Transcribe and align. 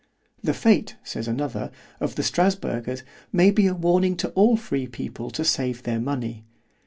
The 0.41 0.55
fate, 0.55 0.95
says 1.03 1.27
another, 1.27 1.69
of 1.99 2.15
the 2.15 2.23
Strasburgers, 2.23 3.03
may 3.31 3.51
be 3.51 3.67
a 3.67 3.75
warning 3.75 4.15
to 4.17 4.29
all 4.29 4.57
free 4.57 4.87
people 4.87 5.29
to 5.29 5.45
save 5.45 5.83
their 5.83 5.99
money. 5.99 6.43